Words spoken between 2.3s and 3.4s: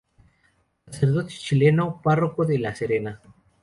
de La Serena.